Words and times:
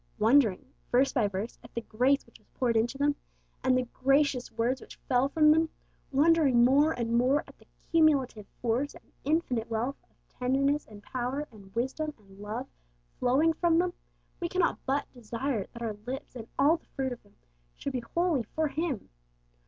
wondering, 0.17 0.65
verse 0.91 1.13
by 1.13 1.27
verse, 1.27 1.59
at 1.63 1.71
the 1.75 1.81
grace 1.81 2.25
which 2.25 2.39
was 2.39 2.47
poured 2.55 2.75
into 2.75 2.97
them, 2.97 3.15
and 3.63 3.77
the 3.77 3.87
gracious 3.93 4.51
words 4.51 4.81
which 4.81 4.95
fell 5.07 5.29
from 5.29 5.51
them, 5.51 5.69
wondering 6.11 6.65
more 6.65 6.91
and 6.93 7.13
more 7.15 7.43
at 7.45 7.55
the 7.59 7.67
cumulative 7.91 8.47
force 8.63 8.95
and 8.95 9.11
infinite 9.25 9.69
wealth 9.69 9.95
of 10.09 10.39
tenderness 10.39 10.87
and 10.87 11.03
power 11.03 11.47
and 11.51 11.75
wisdom 11.75 12.15
and 12.17 12.39
love 12.39 12.65
flowing 13.19 13.53
from 13.53 13.77
them, 13.77 13.93
we 14.39 14.49
cannot 14.49 14.79
but 14.87 15.05
desire 15.13 15.67
that 15.71 15.83
our 15.83 15.95
lips 16.07 16.35
and 16.35 16.47
all 16.57 16.77
the 16.77 16.87
fruit 16.95 17.11
of 17.11 17.21
them 17.21 17.35
should 17.75 17.93
be 17.93 17.99
wholly 18.15 18.41
for 18.41 18.69
Him. 18.69 19.07